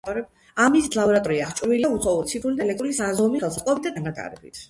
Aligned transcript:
ამ 0.61 0.71
მიზნით 0.75 0.95
ლაბორატორია 0.99 1.49
აღჭურვილია 1.49 1.91
უცხოური 1.97 2.31
ციფრული 2.33 2.59
და 2.61 2.67
ელექტრული 2.67 2.97
საზომი 3.03 3.43
ხელსაწყოებით 3.45 3.87
და 3.89 3.93
დანადგარებით. 3.99 4.59